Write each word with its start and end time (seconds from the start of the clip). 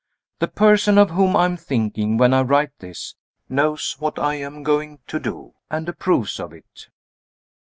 The 0.39 0.47
person 0.47 0.97
of 0.97 1.11
whom 1.11 1.35
I 1.35 1.45
am 1.45 1.55
thinking, 1.57 2.17
when 2.17 2.33
I 2.33 2.41
write 2.41 2.71
this, 2.79 3.13
knows 3.47 3.97
what 3.99 4.17
I 4.17 4.33
am 4.33 4.63
going 4.63 4.97
to 5.05 5.19
do 5.19 5.53
and 5.69 5.87
approves 5.87 6.39
of 6.39 6.53
it. 6.53 6.87